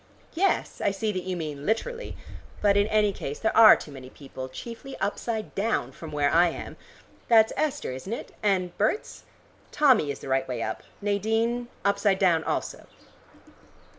[0.33, 0.81] "Yes.
[0.83, 2.17] I see that you mean 'literally.'
[2.59, 6.47] But in any case there are too many people, chiefly upside down from where I
[6.47, 6.75] am.
[7.27, 9.25] That's Esther, isn't it, and Berts?
[9.71, 10.81] Tommy is the right way up.
[11.03, 12.87] Nadine upside down also."